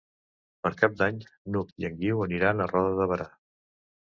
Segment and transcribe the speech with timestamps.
[0.67, 1.19] Per Cap d'Any
[1.55, 3.29] n'Hug i en Guiu aniran a Roda de Berà.